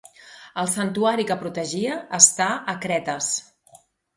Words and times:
El 0.61 0.69
santuari 0.75 1.27
que 1.31 1.37
protegia 1.43 1.99
està 2.23 2.51
a 2.75 2.79
Cretes? 2.87 3.33